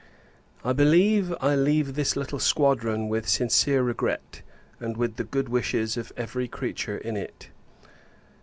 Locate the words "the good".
5.17-5.47